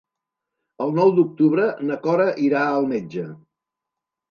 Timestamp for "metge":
2.97-3.29